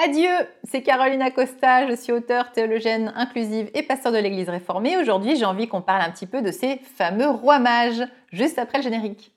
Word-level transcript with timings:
Adieu, 0.00 0.30
c'est 0.62 0.82
Caroline 0.82 1.22
Acosta, 1.22 1.88
je 1.88 1.96
suis 1.96 2.12
auteure, 2.12 2.52
théologienne 2.52 3.12
inclusive 3.16 3.68
et 3.74 3.82
pasteur 3.82 4.12
de 4.12 4.18
l'Église 4.18 4.48
réformée. 4.48 4.96
Aujourd'hui, 4.96 5.34
j'ai 5.34 5.44
envie 5.44 5.66
qu'on 5.66 5.82
parle 5.82 6.02
un 6.02 6.10
petit 6.12 6.26
peu 6.26 6.40
de 6.40 6.52
ces 6.52 6.76
fameux 6.96 7.28
rois 7.28 7.58
mages, 7.58 8.04
juste 8.30 8.60
après 8.60 8.78
le 8.78 8.84
générique. 8.84 9.32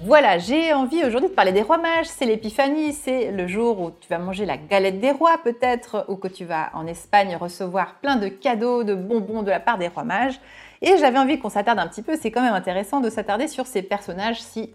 Voilà, 0.00 0.38
j'ai 0.38 0.72
envie 0.72 1.04
aujourd'hui 1.04 1.28
de 1.28 1.34
parler 1.34 1.52
des 1.52 1.60
rois 1.60 1.76
mages. 1.76 2.06
C'est 2.06 2.24
l'épiphanie, 2.24 2.94
c'est 2.94 3.30
le 3.30 3.46
jour 3.46 3.78
où 3.78 3.90
tu 3.90 4.08
vas 4.08 4.16
manger 4.16 4.46
la 4.46 4.56
galette 4.56 5.00
des 5.00 5.10
rois 5.10 5.36
peut-être, 5.44 6.06
ou 6.08 6.16
que 6.16 6.28
tu 6.28 6.46
vas 6.46 6.70
en 6.72 6.86
Espagne 6.86 7.36
recevoir 7.36 7.96
plein 7.96 8.16
de 8.16 8.28
cadeaux, 8.28 8.84
de 8.84 8.94
bonbons 8.94 9.42
de 9.42 9.50
la 9.50 9.60
part 9.60 9.76
des 9.76 9.88
rois 9.88 10.04
mages. 10.04 10.40
Et 10.80 10.96
j'avais 10.98 11.18
envie 11.18 11.38
qu'on 11.38 11.48
s'attarde 11.48 11.78
un 11.78 11.88
petit 11.88 12.02
peu, 12.02 12.16
c'est 12.20 12.30
quand 12.30 12.42
même 12.42 12.54
intéressant 12.54 13.00
de 13.00 13.10
s'attarder 13.10 13.48
sur 13.48 13.66
ces 13.66 13.82
personnages 13.82 14.40
si, 14.40 14.72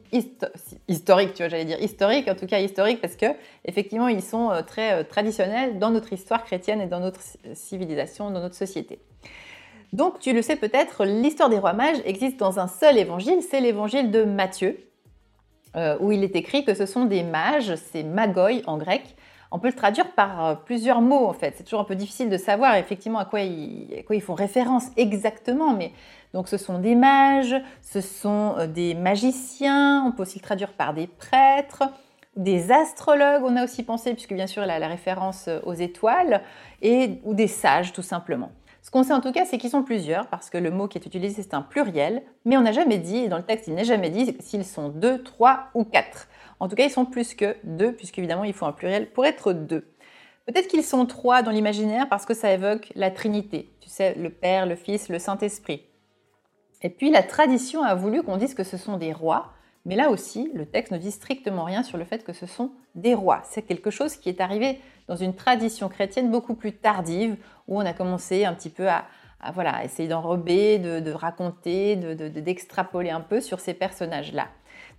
historiques, 0.87 1.33
tu 1.33 1.43
vois, 1.43 1.49
j'allais 1.49 1.65
dire 1.65 1.81
historiques, 1.81 2.27
en 2.27 2.35
tout 2.35 2.45
cas 2.45 2.59
historiques, 2.59 2.99
parce 2.99 3.15
que 3.15 3.27
effectivement 3.65 4.09
ils 4.09 4.21
sont 4.21 4.51
euh, 4.51 4.61
très 4.61 4.93
euh, 4.93 5.03
traditionnels 5.03 5.79
dans 5.79 5.91
notre 5.91 6.11
histoire 6.11 6.43
chrétienne 6.43 6.81
et 6.81 6.87
dans 6.87 6.99
notre 6.99 7.21
civilisation, 7.53 8.31
dans 8.31 8.41
notre 8.41 8.55
société. 8.55 8.99
Donc 9.93 10.19
tu 10.19 10.33
le 10.33 10.41
sais 10.41 10.57
peut-être, 10.57 11.05
l'histoire 11.05 11.49
des 11.49 11.59
rois 11.59 11.73
mages 11.73 12.01
existe 12.03 12.37
dans 12.37 12.59
un 12.59 12.67
seul 12.67 12.97
évangile, 12.97 13.41
c'est 13.41 13.61
l'évangile 13.61 14.11
de 14.11 14.23
Matthieu. 14.23 14.77
Euh, 15.75 15.97
où 15.99 16.11
il 16.11 16.23
est 16.23 16.35
écrit 16.35 16.63
que 16.63 16.75
ce 16.75 16.85
sont 16.85 17.05
des 17.05 17.23
mages, 17.23 17.73
c'est 17.91 18.03
magoi 18.03 18.61
en 18.67 18.77
grec. 18.77 19.15
On 19.55 19.59
peut 19.59 19.67
le 19.67 19.75
traduire 19.75 20.09
par 20.13 20.45
euh, 20.45 20.55
plusieurs 20.55 20.99
mots 20.99 21.27
en 21.27 21.33
fait. 21.33 21.53
C'est 21.55 21.63
toujours 21.63 21.79
un 21.79 21.85
peu 21.85 21.93
difficile 21.93 22.27
de 22.27 22.37
savoir 22.37 22.75
effectivement 22.75 23.19
à 23.19 23.25
quoi 23.25 23.41
ils, 23.41 24.03
font 24.19 24.33
référence 24.33 24.85
exactement, 24.97 25.73
mais 25.73 25.91
donc 26.33 26.47
ce 26.47 26.57
sont 26.57 26.79
des 26.79 26.95
mages, 26.95 27.55
ce 27.83 28.01
sont 28.01 28.55
euh, 28.57 28.65
des 28.65 28.95
magiciens. 28.95 30.05
On 30.07 30.11
peut 30.11 30.23
aussi 30.23 30.39
le 30.39 30.43
traduire 30.43 30.73
par 30.73 30.95
des 30.95 31.05
prêtres, 31.05 31.83
des 32.35 32.71
astrologues. 32.71 33.43
On 33.43 33.55
a 33.55 33.63
aussi 33.63 33.83
pensé, 33.83 34.13
puisque 34.13 34.33
bien 34.33 34.47
sûr 34.47 34.63
il 34.63 34.71
a 34.71 34.79
la 34.79 34.87
référence 34.87 35.47
aux 35.65 35.75
étoiles, 35.75 36.41
et 36.81 37.19
ou 37.23 37.35
des 37.35 37.47
sages 37.47 37.93
tout 37.93 38.01
simplement. 38.01 38.51
Ce 38.81 38.89
qu'on 38.89 39.03
sait 39.03 39.13
en 39.13 39.21
tout 39.21 39.31
cas, 39.31 39.45
c'est 39.45 39.59
qu'ils 39.59 39.69
sont 39.69 39.83
plusieurs, 39.83 40.27
parce 40.27 40.49
que 40.49 40.57
le 40.57 40.71
mot 40.71 40.87
qui 40.87 40.97
est 40.97 41.05
utilisé, 41.05 41.43
c'est 41.43 41.53
un 41.53 41.61
pluriel, 41.61 42.23
mais 42.43 42.57
on 42.57 42.61
n'a 42.61 42.71
jamais 42.71 42.97
dit, 42.97 43.17
et 43.17 43.27
dans 43.29 43.37
le 43.37 43.43
texte, 43.43 43.67
il 43.67 43.75
n'est 43.75 43.85
jamais 43.85 44.09
dit 44.09 44.35
s'ils 44.39 44.65
sont 44.65 44.89
deux, 44.89 45.21
trois 45.21 45.69
ou 45.75 45.83
quatre. 45.83 46.27
En 46.63 46.69
tout 46.69 46.77
cas, 46.77 46.85
ils 46.85 46.91
sont 46.91 47.03
plus 47.03 47.33
que 47.33 47.57
deux, 47.65 47.91
puisqu'évidemment, 47.91 48.45
il 48.45 48.53
faut 48.53 48.65
un 48.65 48.71
pluriel 48.71 49.11
pour 49.11 49.25
être 49.25 49.51
deux. 49.51 49.85
Peut-être 50.45 50.69
qu'ils 50.69 50.85
sont 50.85 51.05
trois 51.05 51.41
dans 51.41 51.51
l'imaginaire 51.51 52.07
parce 52.07 52.25
que 52.25 52.33
ça 52.33 52.53
évoque 52.53 52.89
la 52.95 53.11
Trinité, 53.11 53.69
tu 53.81 53.89
sais, 53.89 54.15
le 54.15 54.29
Père, 54.29 54.65
le 54.65 54.77
Fils, 54.77 55.09
le 55.09 55.19
Saint-Esprit. 55.19 55.83
Et 56.81 56.87
puis 56.87 57.11
la 57.11 57.21
tradition 57.21 57.83
a 57.83 57.95
voulu 57.95 58.23
qu'on 58.23 58.37
dise 58.37 58.53
que 58.53 58.63
ce 58.63 58.77
sont 58.77 58.95
des 58.95 59.11
rois, 59.11 59.51
mais 59.83 59.97
là 59.97 60.09
aussi, 60.09 60.51
le 60.53 60.65
texte 60.65 60.93
ne 60.93 60.97
dit 60.97 61.11
strictement 61.11 61.65
rien 61.65 61.83
sur 61.83 61.97
le 61.97 62.05
fait 62.05 62.23
que 62.23 62.31
ce 62.31 62.45
sont 62.45 62.71
des 62.95 63.13
rois. 63.13 63.41
C'est 63.43 63.63
quelque 63.63 63.89
chose 63.89 64.15
qui 64.15 64.29
est 64.29 64.39
arrivé 64.39 64.79
dans 65.09 65.17
une 65.17 65.35
tradition 65.35 65.89
chrétienne 65.89 66.31
beaucoup 66.31 66.55
plus 66.55 66.71
tardive, 66.71 67.35
où 67.67 67.77
on 67.77 67.85
a 67.85 67.91
commencé 67.91 68.45
un 68.45 68.53
petit 68.53 68.69
peu 68.69 68.87
à, 68.87 69.03
voilà, 69.53 69.83
essayer 69.83 70.07
d'enrober, 70.07 70.79
de, 70.79 71.11
raconter, 71.11 71.97
d'extrapoler 71.97 73.09
un 73.09 73.19
peu 73.19 73.41
sur 73.41 73.59
ces 73.59 73.73
personnages-là. 73.73 74.47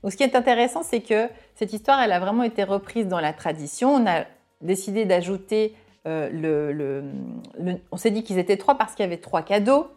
Donc 0.04 0.12
ce 0.12 0.18
qui 0.18 0.22
est 0.22 0.36
intéressant, 0.36 0.82
c'est 0.82 1.00
que 1.00 1.30
cette 1.54 1.72
histoire, 1.72 1.98
elle 1.98 2.12
a 2.12 2.20
vraiment 2.20 2.42
été 2.42 2.62
reprise 2.62 3.08
dans 3.08 3.20
la 3.20 3.32
tradition. 3.32 3.94
On 3.94 4.06
a 4.06 4.24
décidé 4.60 5.06
d'ajouter 5.06 5.74
euh, 6.06 6.28
le, 6.30 7.80
On 7.90 7.96
s'est 7.96 8.10
dit 8.10 8.22
qu'ils 8.22 8.38
étaient 8.38 8.58
trois 8.58 8.76
parce 8.76 8.94
qu'il 8.94 9.02
y 9.02 9.06
avait 9.06 9.16
trois 9.16 9.40
cadeaux. 9.40 9.88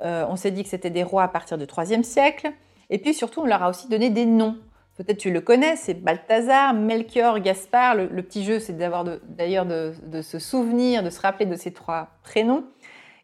Euh, 0.00 0.24
on 0.28 0.36
s'est 0.36 0.52
dit 0.52 0.62
que 0.62 0.68
c'était 0.68 0.90
des 0.90 1.02
rois 1.02 1.24
à 1.24 1.28
partir 1.28 1.58
du 1.58 1.64
IIIe 1.64 2.04
siècle. 2.04 2.52
Et 2.88 2.98
puis 2.98 3.14
surtout, 3.14 3.40
on 3.40 3.46
leur 3.46 3.64
a 3.64 3.68
aussi 3.68 3.88
donné 3.88 4.10
des 4.10 4.26
noms. 4.26 4.56
Peut-être 4.96 5.18
tu 5.18 5.32
le 5.32 5.40
connais, 5.40 5.74
c'est 5.74 5.94
Balthazar, 5.94 6.72
Melchior, 6.72 7.40
Gaspard. 7.40 7.96
Le, 7.96 8.22
petit 8.22 8.44
jeu, 8.44 8.60
c'est 8.60 8.78
d'avoir 8.78 9.04
d'ailleurs 9.24 9.66
de, 9.66 10.22
se 10.22 10.38
souvenir, 10.38 11.02
de 11.02 11.10
se 11.10 11.20
rappeler 11.20 11.46
de 11.46 11.56
ces 11.56 11.72
trois 11.72 12.10
prénoms. 12.22 12.62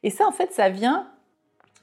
Et 0.02 0.10
ça, 0.10 0.26
en 0.26 0.32
fait, 0.32 0.52
ça 0.52 0.68
vient, 0.68 1.06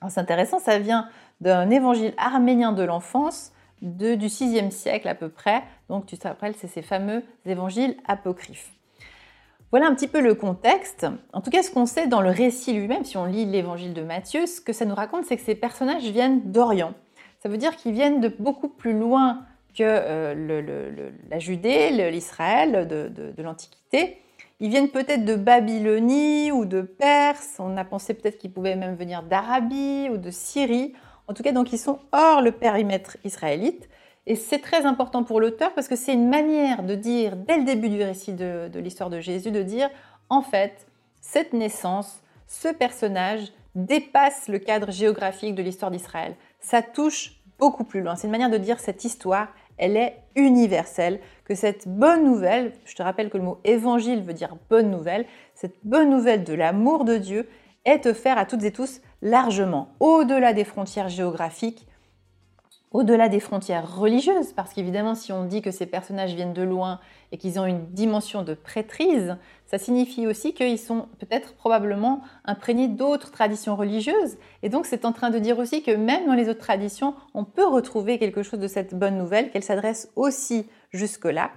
c'est 0.10 0.20
intéressant, 0.20 0.60
ça 0.60 0.78
vient 0.78 1.08
d'un 1.40 1.70
évangile 1.70 2.14
arménien 2.18 2.74
de 2.74 2.84
l'enfance 2.84 3.54
du 3.82 4.28
6e 4.28 4.72
siècle 4.72 5.08
à 5.08 5.16
peu 5.16 5.30
près. 5.30 5.64
Donc 5.90 6.06
tu 6.06 6.18
te 6.18 6.28
rappelles, 6.28 6.56
c'est 6.56 6.68
ces 6.68 6.82
fameux 6.82 7.24
évangiles 7.46 7.98
apocryphes. 8.08 8.72
Voilà 9.72 9.88
un 9.88 9.96
petit 9.96 10.10
peu 10.10 10.20
le 10.20 10.36
contexte. 10.36 11.08
En 11.32 11.40
tout 11.40 11.50
cas, 11.50 11.64
ce 11.64 11.72
qu'on 11.72 11.86
sait 11.86 12.08
dans 12.08 12.20
le 12.22 12.30
récit 12.30 12.74
lui-même, 12.74 13.06
si 13.06 13.16
on 13.16 13.26
lit 13.26 13.46
l'évangile 13.46 13.94
de 13.94 14.02
Matthieu, 14.02 14.46
ce 14.46 14.60
que 14.60 14.74
ça 14.74 14.84
nous 14.84 14.96
raconte, 14.96 15.24
c'est 15.26 15.38
que 15.38 15.44
ces 15.44 15.56
personnages 15.56 16.04
viennent 16.04 16.52
d'Orient. 16.52 16.94
Ça 17.42 17.48
veut 17.48 17.58
dire 17.58 17.78
qu'ils 17.78 17.94
viennent 17.94 18.20
de 18.20 18.28
beaucoup 18.28 18.68
plus 18.68 18.98
loin 18.98 19.46
que 19.74 19.84
euh, 19.84 21.12
la 21.30 21.40
Judée, 21.40 22.12
l'Israël 22.12 22.86
de, 22.86 23.42
l'Antiquité. 23.42 24.18
Ils 24.60 24.70
viennent 24.70 24.90
peut-être 24.90 25.24
de 25.24 25.36
Babylonie 25.36 26.52
ou 26.52 26.66
de 26.66 26.82
Perse. 26.82 27.56
On 27.58 27.78
a 27.78 27.86
pensé 27.86 28.14
peut-être 28.14 28.38
qu'ils 28.38 28.52
pouvaient 28.52 28.76
même 28.76 28.96
venir 28.96 29.24
d'Arabie 29.24 30.10
ou 30.12 30.18
de 30.18 30.30
Syrie. 30.30 30.94
En 31.32 31.34
tout 31.34 31.44
cas, 31.44 31.54
donc 31.54 31.72
ils 31.72 31.80
sont 31.80 32.00
hors 32.12 32.42
le 32.42 32.52
périmètre 32.52 33.18
israélite. 33.24 33.90
Et 34.28 34.36
c'est 34.36 34.60
très 34.60 34.86
important 34.86 35.24
pour 35.24 35.40
l'auteur 35.40 35.74
parce 35.74 35.88
que 35.88 35.96
c'est 35.96 36.14
une 36.14 36.30
manière 36.30 36.84
de 36.84 36.94
dire, 36.94 37.38
dès 37.38 37.58
le 37.58 37.64
début 37.64 37.90
du 37.90 38.04
récit 38.04 38.34
de, 38.34 38.70
l'histoire 38.76 39.10
de 39.10 39.20
Jésus, 39.20 39.50
de 39.50 39.64
dire, 39.64 39.90
en 40.30 40.42
fait, 40.42 40.86
cette 41.22 41.54
naissance, 41.54 42.22
ce 42.48 42.68
personnage 42.68 43.54
dépasse 43.76 44.50
le 44.50 44.60
cadre 44.60 44.92
géographique 44.92 45.56
de 45.56 45.64
l'histoire 45.64 45.90
d'Israël 45.90 46.36
ça 46.62 46.82
touche 46.82 47.34
beaucoup 47.60 47.84
plus 47.84 48.02
loin. 48.02 48.16
C'est 48.16 48.28
une 48.28 48.32
manière 48.32 48.50
de 48.50 48.58
dire 48.58 48.80
cette 48.80 49.04
histoire, 49.04 49.48
elle 49.78 49.98
est 49.98 50.18
universelle, 50.36 51.20
que 51.46 51.56
cette 51.56 51.88
bonne 51.88 52.24
nouvelle, 52.24 52.74
je 52.86 52.96
te 52.96 53.04
rappelle 53.04 53.30
que 53.30 53.38
le 53.38 53.44
mot 53.44 53.60
évangile 53.64 54.22
veut 54.22 54.34
dire 54.34 54.56
bonne 54.70 54.90
nouvelle, 54.90 55.26
cette 55.56 55.76
bonne 55.84 56.10
nouvelle 56.10 56.44
de 56.44 56.54
l'amour 56.54 57.04
de 57.04 57.18
Dieu 57.18 57.50
est 57.86 58.06
offerte 58.06 58.40
à 58.40 58.46
toutes 58.46 58.64
et 58.64 58.72
tous 58.72 59.02
largement, 59.22 59.90
au-delà 60.00 60.54
des 60.54 60.64
frontières 60.64 61.10
géographiques, 61.10 61.88
au-delà 62.92 63.30
des 63.30 63.40
frontières 63.40 63.98
religieuses, 63.98 64.52
parce 64.52 64.74
qu'évidemment, 64.74 65.16
si 65.16 65.32
on 65.32 65.46
dit 65.46 65.62
que 65.62 65.72
ces 65.72 65.86
personnages 65.86 66.34
viennent 66.34 66.54
de 66.54 66.62
loin 66.62 67.00
et 67.32 67.38
qu'ils 67.38 67.58
ont 67.58 67.66
une 67.66 67.86
dimension 67.88 68.44
de 68.44 68.54
prêtrise, 68.54 69.38
ça 69.66 69.78
signifie 69.78 70.28
aussi 70.28 70.54
qu'ils 70.54 70.78
sont 70.78 71.08
peut-être 71.18 71.54
probablement 71.54 72.22
imprégnés 72.44 72.90
d'autres 72.90 73.32
traditions 73.32 73.78
religieuses. 73.78 74.38
Et 74.62 74.68
donc, 74.68 74.86
c'est 74.86 75.06
en 75.06 75.14
train 75.14 75.30
de 75.30 75.40
dire 75.40 75.58
aussi 75.58 75.84
que 75.84 75.92
même 75.92 76.26
dans 76.26 76.34
les 76.34 76.50
autres 76.50 76.60
traditions, 76.60 77.16
on 77.34 77.46
peut 77.46 77.66
retrouver 77.66 78.20
quelque 78.20 78.44
chose 78.44 78.60
de 78.60 78.68
cette 78.68 78.94
bonne 78.94 79.18
nouvelle, 79.18 79.52
qu'elle 79.52 79.64
s'adresse 79.64 80.12
aussi 80.18 80.68
jusque-là. 80.92 81.52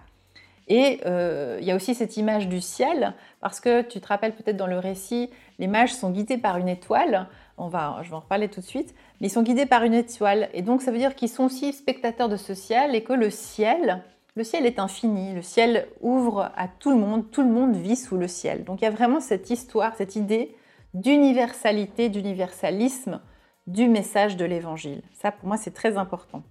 Et 0.68 1.00
euh, 1.04 1.58
il 1.60 1.66
y 1.66 1.70
a 1.70 1.76
aussi 1.76 1.94
cette 1.94 2.16
image 2.16 2.48
du 2.48 2.60
ciel, 2.60 3.14
parce 3.40 3.60
que 3.60 3.82
tu 3.82 4.00
te 4.00 4.06
rappelles 4.06 4.34
peut-être 4.34 4.56
dans 4.56 4.66
le 4.66 4.78
récit, 4.78 5.30
les 5.58 5.66
mages 5.66 5.92
sont 5.92 6.10
guidés 6.10 6.38
par 6.38 6.56
une 6.56 6.68
étoile. 6.68 7.28
On 7.58 7.68
va, 7.68 8.00
je 8.02 8.08
vais 8.08 8.16
en 8.16 8.20
reparler 8.20 8.48
tout 8.48 8.60
de 8.60 8.66
suite. 8.66 8.94
Mais 9.20 9.28
ils 9.28 9.30
sont 9.30 9.42
guidés 9.42 9.66
par 9.66 9.84
une 9.84 9.94
étoile. 9.94 10.48
Et 10.54 10.62
donc, 10.62 10.82
ça 10.82 10.90
veut 10.90 10.98
dire 10.98 11.14
qu'ils 11.14 11.28
sont 11.28 11.44
aussi 11.44 11.72
spectateurs 11.72 12.28
de 12.28 12.36
ce 12.36 12.54
ciel 12.54 12.94
et 12.94 13.04
que 13.04 13.12
le 13.12 13.30
ciel, 13.30 14.02
le 14.34 14.42
ciel 14.42 14.66
est 14.66 14.78
infini. 14.78 15.34
Le 15.34 15.42
ciel 15.42 15.86
ouvre 16.00 16.50
à 16.56 16.66
tout 16.66 16.90
le 16.90 16.96
monde. 16.96 17.30
Tout 17.30 17.42
le 17.42 17.48
monde 17.48 17.76
vit 17.76 17.96
sous 17.96 18.16
le 18.16 18.26
ciel. 18.26 18.64
Donc, 18.64 18.80
il 18.80 18.84
y 18.84 18.88
a 18.88 18.90
vraiment 18.90 19.20
cette 19.20 19.50
histoire, 19.50 19.94
cette 19.96 20.16
idée 20.16 20.56
d'universalité, 20.94 22.08
d'universalisme 22.08 23.20
du 23.66 23.88
message 23.88 24.36
de 24.36 24.44
l'évangile. 24.44 25.02
Ça, 25.12 25.30
pour 25.30 25.46
moi, 25.46 25.56
c'est 25.56 25.74
très 25.74 25.96
important. 25.96 26.42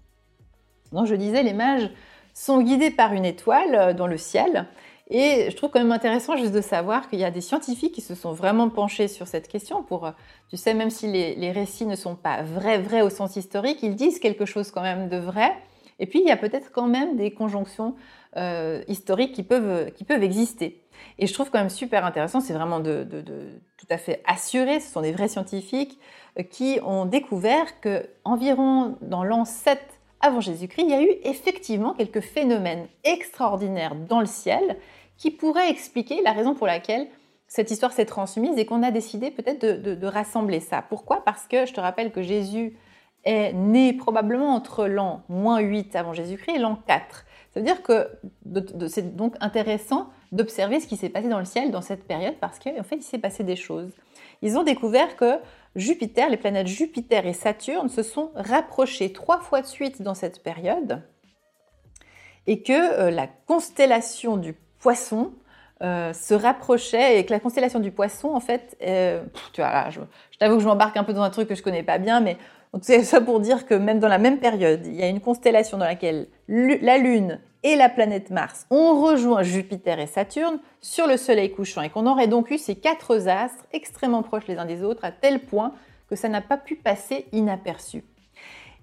Donc, 0.92 1.08
je 1.08 1.16
disais, 1.16 1.44
les 1.44 1.54
mages 1.54 1.90
sont 2.34 2.62
guidés 2.62 2.92
par 2.92 3.14
une 3.14 3.26
étoile 3.26 3.76
euh, 3.76 3.94
dans 3.94 4.08
le 4.08 4.18
ciel. 4.18 4.68
Et 5.10 5.50
je 5.52 5.56
trouve 5.56 5.70
quand 5.70 5.80
même 5.80 5.92
intéressant 5.92 6.38
juste 6.38 6.54
de 6.54 6.62
savoir 6.62 7.10
qu'il 7.10 7.20
y 7.20 7.26
a 7.26 7.32
des 7.32 7.42
scientifiques 7.42 7.94
qui 7.94 8.02
se 8.02 8.16
sont 8.16 8.32
vraiment 8.32 8.70
penchés 8.70 9.08
sur 9.08 9.28
cette 9.28 9.48
question 9.48 9.84
pour, 9.84 10.06
euh, 10.06 10.12
tu 10.50 10.58
sais, 10.58 10.74
même 10.74 10.90
si 10.90 11.08
les, 11.08 11.52
récits 11.52 11.86
ne 11.86 11.96
sont 11.96 12.16
pas 12.16 12.42
vrais, 12.42 12.80
vrais 12.80 13.02
au 13.02 13.10
sens 13.10 13.36
historique, 13.36 13.84
ils 13.84 13.96
disent 13.96 14.20
quelque 14.20 14.46
chose 14.46 14.72
quand 14.72 14.82
même 14.82 15.10
de 15.10 15.18
vrai. 15.18 15.54
Et 16.00 16.08
puis, 16.08 16.20
il 16.20 16.26
y 16.26 16.32
a 16.32 16.38
peut-être 16.38 16.72
quand 16.72 16.88
même 16.88 17.18
des 17.18 17.32
conjonctions 17.32 17.96
euh, 18.38 18.82
historiques 18.88 19.34
qui 19.34 19.44
peuvent, 19.44 19.92
qui 19.92 20.04
peuvent 20.04 20.24
exister. 20.24 20.82
Et 21.20 21.28
je 21.28 21.34
trouve 21.34 21.52
quand 21.52 21.60
même 21.60 21.70
super 21.70 22.06
intéressant, 22.06 22.40
c'est 22.40 22.54
vraiment 22.54 22.80
de, 22.80 23.06
tout 23.78 23.86
à 23.90 23.98
fait 23.98 24.24
assuré, 24.26 24.80
ce 24.80 24.92
sont 24.92 25.02
des 25.02 25.12
vrais 25.12 25.28
scientifiques 25.28 26.00
qui 26.50 26.80
ont 26.84 27.06
découvert 27.06 27.80
que 27.82 28.08
environ 28.24 28.98
dans 29.02 29.24
l'an 29.24 29.46
7 29.46 29.80
avant 30.24 30.40
Jésus-Christ, 30.40 30.86
il 30.86 30.90
y 30.90 30.94
a 30.94 31.04
eu 31.04 31.12
effectivement 31.24 31.94
quelques 31.94 32.22
phénomènes 32.22 32.88
extraordinaires 33.04 33.94
dans 33.94 34.22
le 34.22 34.26
ciel 34.26 34.78
qui 35.18 35.32
pourraient 35.32 35.70
expliquer 35.70 36.22
la 36.24 36.32
raison 36.32 36.56
pour 36.56 36.66
laquelle 36.66 37.08
cette 37.46 37.70
histoire 37.70 37.92
s'est 37.92 38.06
transmise 38.06 38.58
et 38.58 38.66
qu'on 38.66 38.84
a 38.84 38.90
décidé 38.90 39.30
peut-être 39.30 39.64
de, 39.64 40.08
rassembler 40.08 40.62
ça. 40.62 40.82
Pourquoi? 40.82 41.24
Parce 41.26 41.46
que 41.46 41.66
je 41.66 41.74
te 41.74 41.82
rappelle 41.82 42.12
que 42.12 42.22
Jésus 42.24 42.78
est 43.26 43.54
né 43.54 43.94
probablement 43.94 44.56
entre 44.56 44.88
l'an 44.88 45.24
moins 45.28 45.60
8 45.60 45.96
avant 45.96 46.14
Jésus-Christ 46.14 46.56
et 46.56 46.60
l'an 46.60 46.80
4. 46.88 47.26
Ça 47.54 47.60
veut 47.60 47.66
dire 47.66 47.84
que 47.84 48.10
c'est 48.88 49.16
donc 49.16 49.36
intéressant 49.40 50.10
d'observer 50.32 50.80
ce 50.80 50.88
qui 50.88 50.98
s'est 50.98 51.10
passé 51.10 51.30
dans 51.30 51.38
le 51.38 51.46
ciel 51.46 51.70
dans 51.70 51.82
cette 51.82 52.08
période 52.08 52.36
parce 52.42 52.58
qu'en 52.58 52.84
fait, 52.84 52.96
il 52.96 53.04
s'est 53.04 53.20
passé 53.20 53.44
des 53.44 53.56
choses. 53.56 53.92
Ils 54.42 54.58
ont 54.58 54.64
découvert 54.64 55.16
que 55.16 55.36
Jupiter, 55.76 56.30
les 56.30 56.38
planètes 56.38 56.68
Jupiter 56.68 57.26
et 57.28 57.34
Saturne 57.34 57.90
se 57.90 58.02
sont 58.02 58.32
rapprochés 58.36 59.14
trois 59.14 59.40
fois 59.40 59.62
de 59.62 59.68
suite 59.68 60.02
dans 60.02 60.16
cette 60.16 60.42
période 60.42 61.04
et 62.48 62.62
que 62.62 62.74
euh, 62.74 63.12
la 63.12 63.28
constellation 63.28 64.38
du 64.38 64.54
poisson 64.80 65.34
euh, 65.82 66.14
se 66.14 66.34
rapprochait 66.34 67.20
et 67.20 67.26
que 67.26 67.32
la 67.32 67.40
constellation 67.40 67.80
du 67.80 67.92
poisson, 67.92 68.30
en 68.30 68.40
fait, 68.40 68.78
euh, 68.82 69.24
tu 69.54 69.62
vois, 69.62 69.72
là, 69.72 69.90
je, 69.90 70.00
t'avoue 70.40 70.56
que 70.56 70.62
je 70.62 70.68
m'embarque 70.68 70.98
un 70.98 71.04
peu 71.04 71.14
dans 71.14 71.22
un 71.22 71.30
truc 71.30 71.48
que 71.48 71.56
je 71.56 71.64
connais 71.64 71.84
pas 71.84 71.98
bien, 71.98 72.20
mais 72.20 72.38
c'est 72.82 73.04
ça 73.04 73.22
pour 73.22 73.40
dire 73.40 73.66
que 73.66 73.76
même 73.76 74.00
dans 74.00 74.08
la 74.08 74.18
même 74.18 74.40
période, 74.40 74.82
il 74.86 74.96
y 74.96 75.04
a 75.04 75.08
une 75.08 75.22
constellation 75.22 75.78
dans 75.78 75.86
laquelle 75.86 76.28
la 76.48 76.98
Lune 76.98 77.40
et 77.62 77.76
la 77.76 77.88
planète 77.88 78.30
Mars 78.30 78.66
ont 78.72 79.02
rejoint 79.02 79.44
Jupiter 79.44 80.00
et 80.00 80.08
Saturne 80.08 80.60
sur 80.82 81.08
le 81.08 81.18
Soleil 81.18 81.52
couchant 81.52 81.82
et 81.82 81.90
qu'on 81.90 82.08
aurait 82.08 82.28
donc 82.28 82.52
eu 82.52 82.58
ces 82.58 82.76
quatre 82.76 83.28
astres 83.28 83.66
extrêmement 83.72 84.24
proches 84.24 84.48
les 84.48 84.58
uns 84.58 84.66
des 84.66 84.84
autres 84.84 85.06
à 85.06 85.12
tel 85.12 85.40
point 85.40 85.74
que 86.10 86.16
ça 86.16 86.30
n'a 86.30 86.42
pas 86.42 86.58
pu 86.58 86.76
passer 86.76 87.28
inaperçu. 87.32 88.04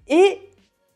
Et 0.07 0.39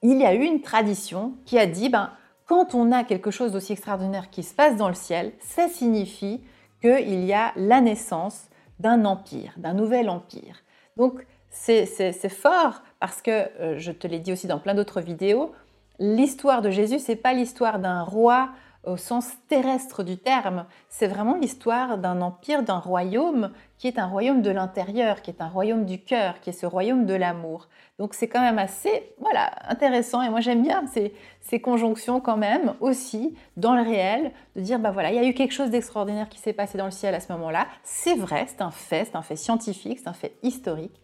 il 0.02 0.18
y 0.18 0.26
a 0.26 0.34
eu 0.34 0.44
une 0.44 0.62
tradition 0.62 1.34
qui 1.46 1.60
a 1.60 1.66
dit, 1.66 1.90
ben, 1.90 2.12
quand 2.48 2.76
on 2.76 2.92
a 2.92 3.04
quelque 3.04 3.32
chose 3.32 3.52
d'aussi 3.52 3.74
extraordinaire 3.74 4.30
qui 4.30 4.44
se 4.44 4.54
passe 4.54 4.78
dans 4.78 4.88
le 4.88 4.96
ciel, 4.96 5.34
ça 5.40 5.68
signifie 5.68 6.42
qu'il 6.82 7.26
y 7.26 7.34
a 7.34 7.52
la 7.56 7.82
naissance 7.82 8.50
d'un 8.80 9.06
empire, 9.06 9.54
d'un 9.58 9.74
nouvel 9.74 10.10
empire. 10.10 10.64
Donc 10.98 11.26
c'est 11.56 12.30
fort 12.30 12.82
parce 13.00 13.22
que, 13.22 13.32
euh, 13.32 13.76
je 13.78 13.92
te 13.92 14.08
l'ai 14.08 14.20
dit 14.20 14.34
aussi 14.34 14.48
dans 14.48 14.60
plein 14.60 14.76
d'autres 14.76 15.02
vidéos, 15.02 15.54
l'histoire 16.00 16.62
de 16.62 16.70
Jésus, 16.70 17.00
c'est 17.00 17.16
pas 17.16 17.34
l'histoire 17.34 17.80
d'un 17.80 18.04
roi 18.04 18.50
au 18.86 18.98
sens 18.98 19.32
terrestre 19.48 20.04
du 20.04 20.18
terme, 20.18 20.66
c'est 20.90 21.08
vraiment 21.08 21.36
l'histoire 21.36 21.98
d'un 21.98 22.22
empire, 22.22 22.62
d'un 22.64 22.78
royaume 22.78 23.52
qui 23.78 23.88
est 23.88 24.00
un 24.00 24.06
royaume 24.06 24.42
de 24.42 24.52
l'intérieur, 24.52 25.22
qui 25.22 25.32
est 25.32 25.42
un 25.42 25.48
royaume 25.48 25.86
du 25.86 26.00
cœur, 26.00 26.40
qui 26.40 26.52
est 26.52 26.54
ce 26.54 26.66
royaume 26.66 27.06
de 27.06 27.14
l'amour. 27.14 27.68
Donc 27.98 28.14
c'est 28.14 28.28
quand 28.28 28.42
même 28.42 28.60
assez 28.60 29.14
voilà, 29.20 29.52
intéressant 29.70 30.22
et 30.22 30.30
moi 30.30 30.40
j'aime 30.40 30.62
bien 30.62 30.84
ces, 30.88 31.14
conjonctions 31.62 32.20
quand 32.20 32.38
même 32.38 32.74
aussi 32.80 33.36
dans 33.58 33.76
le 33.76 33.82
réel, 33.82 34.32
de 34.56 34.62
dire 34.62 34.78
bah 34.78 34.92
voilà, 34.92 35.10
il 35.10 35.16
y 35.16 35.20
a 35.20 35.26
eu 35.26 35.34
quelque 35.34 35.54
chose 35.54 35.70
d'extraordinaire 35.70 36.30
qui 36.30 36.38
s'est 36.38 36.54
passé 36.54 36.78
dans 36.78 36.86
le 36.86 36.92
ciel 36.92 37.16
à 37.16 37.20
ce 37.20 37.32
moment-là. 37.34 37.68
C'est 37.84 38.16
vrai, 38.16 38.46
c'est 38.48 38.62
un 38.62 38.72
fait, 38.72 39.06
c'est 39.06 39.16
un 39.16 39.22
fait 39.22 39.38
scientifique, 39.38 40.00
c'est 40.00 40.10
un 40.10 40.14
fait 40.14 40.36
historique. 40.44 41.02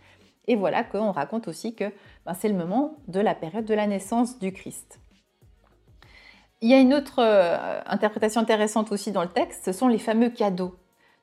Et 0.48 0.56
voilà 0.56 0.84
qu'on 0.84 1.12
raconte 1.12 1.48
aussi 1.48 1.76
que 1.76 1.86
ben, 2.26 2.34
c'est 2.34 2.50
le 2.50 2.56
moment 2.56 2.98
de 3.08 3.20
la 3.20 3.36
période 3.36 3.66
de 3.66 3.74
la 3.74 3.88
naissance 3.88 4.40
du 4.40 4.52
Christ. 4.52 5.00
Il 6.62 6.70
y 6.70 6.74
a 6.74 6.80
une 6.80 6.94
autre 6.94 7.20
euh, 7.20 7.80
interprétation 7.88 8.42
intéressante 8.42 8.92
aussi 8.92 9.12
dans 9.12 9.24
le 9.24 9.30
texte, 9.30 9.66
ce 9.66 9.72
sont 9.72 9.88
les 9.88 9.98
fameux 9.98 10.30
cadeaux. 10.30 10.76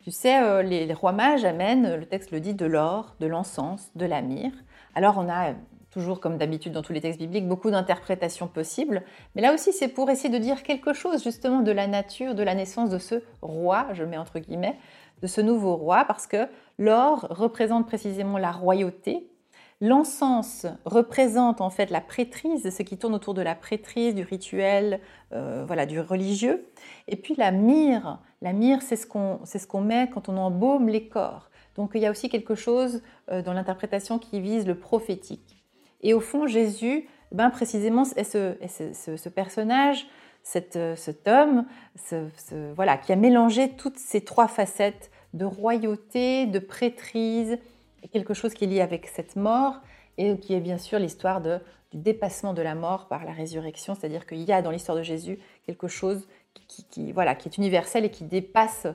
Tu 0.02 0.10
sais, 0.10 0.42
euh, 0.42 0.62
les, 0.62 0.92
rois 0.92 1.12
mages 1.12 1.44
amènent, 1.44 1.96
le 1.96 2.06
texte 2.06 2.30
le 2.30 2.40
dit, 2.40 2.54
de 2.54 2.66
l'or, 2.66 3.14
de 3.20 3.26
l'encens, 3.26 3.90
de 3.94 4.06
la 4.06 4.22
myrrhe. 4.22 4.64
Alors 4.94 5.18
on 5.18 5.28
a 5.28 5.52
toujours 5.90 6.20
comme 6.20 6.38
d'habitude 6.38 6.72
dans 6.72 6.82
tous 6.82 6.92
les 6.92 7.00
textes 7.00 7.20
bibliques, 7.20 7.48
beaucoup 7.48 7.70
d'interprétations 7.70 8.46
possibles. 8.46 9.02
Mais 9.34 9.42
là 9.42 9.54
aussi, 9.54 9.72
c'est 9.72 9.88
pour 9.88 10.10
essayer 10.10 10.28
de 10.28 10.42
dire 10.42 10.62
quelque 10.62 10.92
chose 10.92 11.22
justement 11.22 11.60
de 11.60 11.72
la 11.72 11.86
nature, 11.86 12.34
de 12.34 12.42
la 12.42 12.54
naissance 12.54 12.90
de 12.90 12.98
ce 12.98 13.22
roi, 13.42 13.86
je 13.92 14.04
mets 14.04 14.18
entre 14.18 14.38
guillemets, 14.38 14.76
de 15.22 15.26
ce 15.26 15.40
nouveau 15.40 15.76
roi, 15.76 16.04
parce 16.06 16.26
que 16.26 16.48
l'or 16.78 17.26
représente 17.30 17.86
précisément 17.86 18.38
la 18.38 18.52
royauté, 18.52 19.28
L'encens 19.80 20.66
représente 20.84 21.60
en 21.60 21.70
fait 21.70 21.90
la 21.90 22.00
prêtrise, 22.00 22.74
ce 22.76 22.82
qui 22.82 22.98
tourne 22.98 23.14
autour 23.14 23.32
de 23.32 23.42
la 23.42 23.54
prêtrise, 23.54 24.12
du 24.14 24.24
rituel, 24.24 25.00
euh, 25.32 25.64
voilà, 25.66 25.86
du 25.86 26.00
religieux. 26.00 26.66
Et 27.06 27.14
puis 27.14 27.36
la 27.36 27.52
myrrhe, 27.52 28.18
la 28.42 28.52
myrrhe, 28.52 28.82
c'est 28.82 28.96
ce 28.96 29.06
qu'on 29.06 29.38
ce 29.44 29.76
met 29.76 30.10
quand 30.12 30.28
on 30.28 30.36
embaume 30.36 30.88
les 30.88 31.06
corps. 31.08 31.48
Donc 31.76 31.92
il 31.94 32.00
y 32.00 32.06
a 32.06 32.10
aussi 32.10 32.28
quelque 32.28 32.56
chose 32.56 33.02
euh, 33.30 33.40
dans 33.40 33.52
l'interprétation 33.52 34.18
qui 34.18 34.40
vise 34.40 34.66
le 34.66 34.74
prophétique. 34.74 35.64
Et 36.00 36.12
au 36.12 36.20
fond, 36.20 36.48
Jésus, 36.48 37.08
ben 37.30 37.50
précisément, 37.50 38.02
est 38.16 38.24
ce, 38.24 38.56
ce, 39.16 39.28
personnage, 39.28 40.08
cet, 40.42 40.74
euh, 40.74 40.96
cet 40.96 41.28
homme, 41.28 41.66
voilà, 42.74 42.96
qui 42.96 43.12
a 43.12 43.16
mélangé 43.16 43.76
toutes 43.76 43.98
ces 43.98 44.22
trois 44.22 44.48
facettes 44.48 45.12
de 45.34 45.44
royauté, 45.44 46.46
de 46.46 46.58
prêtrise, 46.58 47.58
quelque 48.12 48.34
chose 48.34 48.54
qui 48.54 48.64
est 48.64 48.68
lié 48.68 48.80
avec 48.80 49.06
cette 49.06 49.36
mort 49.36 49.80
et 50.16 50.38
qui 50.38 50.54
est 50.54 50.60
bien 50.60 50.78
sûr 50.78 50.98
l'histoire 50.98 51.40
du 51.40 51.58
dépassement 51.92 52.54
de 52.54 52.62
la 52.62 52.74
mort 52.74 53.08
par 53.08 53.24
la 53.24 53.32
résurrection, 53.32 53.94
c'est-à-dire 53.94 54.26
qu'il 54.26 54.42
y 54.42 54.52
a 54.52 54.62
dans 54.62 54.70
l'histoire 54.70 54.96
de 54.96 55.02
Jésus 55.02 55.38
quelque 55.66 55.88
chose 55.88 56.26
qui, 56.90 57.12
voilà, 57.12 57.34
qui 57.34 57.48
est 57.48 57.56
universel 57.56 58.04
et 58.04 58.10
qui 58.10 58.24
dépasse 58.24 58.86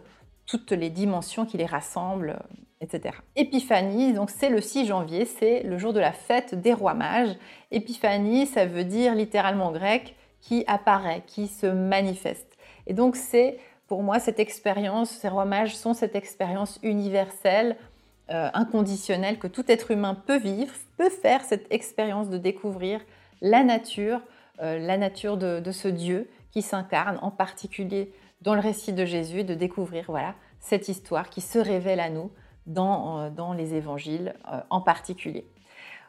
toutes 0.46 0.72
les 0.72 0.90
dimensions 0.90 1.46
qui 1.46 1.58
les 1.58 1.66
rassemblent, 1.66 2.38
etc. 2.82 3.16
Épiphanie, 3.36 4.14
donc 4.14 4.30
c'est 4.30 4.50
le 4.50 4.60
6 4.60 4.86
janvier, 4.86 5.26
c'est 5.26 5.64
le 5.64 5.78
jour 5.78 5.94
de 5.94 6.00
la 6.00 6.12
fête 6.12 6.56
des 6.56 6.74
rois 6.74 6.94
mages. 6.94 7.36
Épiphanie, 7.72 8.46
ça 8.46 8.66
veut 8.66 8.84
dire 8.84 9.16
littéralement 9.16 9.68
en 9.68 9.72
grec 9.72 10.16
qui 10.42 10.66
apparaît, 10.68 11.24
qui 11.26 11.48
se 11.48 11.68
manifeste. 11.68 12.58
Et 12.86 12.94
donc 12.94 13.16
c'est 13.16 13.58
pour 13.94 14.02
moi 14.02 14.20
cette 14.20 14.40
expérience, 14.40 15.12
ces 15.12 15.28
rois 15.28 15.46
mages 15.46 15.76
sont 15.76 15.94
cette 15.94 16.16
expérience 16.16 16.80
universelle 16.82 17.78
euh, 18.32 18.50
inconditionnel 18.56 19.38
que 19.38 19.46
tout 19.46 19.66
être 19.68 19.92
humain 19.92 20.16
peut 20.16 20.40
vivre, 20.40 20.74
peut 20.98 21.12
faire 21.12 21.44
cette 21.44 21.72
expérience 21.72 22.28
de 22.28 22.40
découvrir 22.40 23.02
la 23.42 23.64
nature, 23.64 24.20
euh, 24.64 24.80
la 24.80 24.98
nature 24.98 25.38
de, 25.38 25.72
ce 25.72 25.88
Dieu 25.88 26.28
qui 26.50 26.64
s'incarne, 26.64 27.20
en 27.22 27.30
particulier 27.30 28.12
dans 28.42 28.56
le 28.56 28.62
récit 28.62 28.94
de 28.94 29.06
Jésus, 29.06 29.44
de 29.44 29.54
découvrir 29.54 30.06
voilà 30.08 30.34
cette 30.60 30.90
histoire 30.90 31.30
qui 31.30 31.42
se 31.42 31.60
révèle 31.60 32.00
à 32.00 32.10
nous 32.10 32.32
dans, 32.66 33.20
euh, 33.20 33.30
dans 33.30 33.54
les 33.54 33.76
évangiles 33.76 34.34
en 34.72 34.82
particulier. 34.82 35.46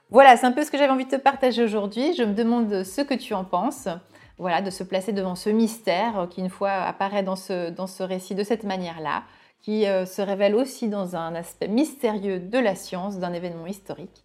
Voilà, 0.09 0.39
c'est 0.39 0.47
un 0.47 0.53
peu 0.53 0.65
ce 0.65 0.71
que 0.71 0.79
j'avais 0.79 0.91
envie 0.91 1.05
de 1.05 1.11
te 1.11 1.21
partager 1.21 1.63
aujourd'hui. 1.63 2.15
Je 2.15 2.23
me 2.23 2.33
demande 2.33 2.83
ce 2.83 3.03
que 3.03 3.13
tu 3.13 3.35
en 3.35 3.45
penses. 3.45 3.89
Voilà, 4.39 4.63
de 4.63 4.71
se 4.71 4.83
placer 4.83 5.13
devant 5.13 5.37
ce 5.37 5.51
mystère 5.51 6.29
qui 6.31 6.41
une 6.41 6.51
fois 6.51 6.73
apparaît 6.73 7.23
dans 7.23 7.37
ce, 7.37 7.71
dans 7.71 7.87
ce 7.87 8.03
récit 8.03 8.35
de 8.35 8.43
cette 8.43 8.65
manière-là 8.65 9.23
qui 9.65 9.87
euh, 9.87 10.05
se 10.05 10.21
révèle 10.21 10.55
aussi 10.55 10.89
dans 10.89 11.17
un 11.17 11.35
aspect 11.35 11.69
mystérieux 11.69 12.39
de 12.39 12.59
la 12.59 12.75
science, 12.75 13.19
d'un 13.19 13.33
événement 13.33 13.67
historique 13.67 14.25